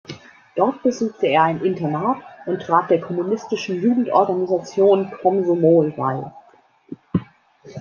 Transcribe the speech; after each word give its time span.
Dort 0.55 0.81
besuchte 0.81 1.27
er 1.27 1.43
ein 1.43 1.63
Internat 1.63 2.17
und 2.47 2.63
trat 2.63 2.89
der 2.89 2.99
kommunistischen 2.99 3.83
Jugendorganisation 3.83 5.11
Komsomol 5.21 5.91
bei. 5.91 6.31